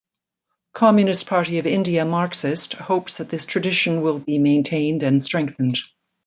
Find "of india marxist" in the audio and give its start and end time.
1.59-2.73